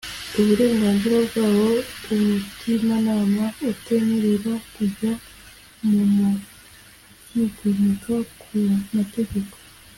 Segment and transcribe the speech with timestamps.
[0.39, 1.67] Uburenganzira bw abo
[2.13, 5.11] umutimanama utemerera kujya
[5.89, 8.55] mumukigomeka ku
[8.95, 9.55] mategeko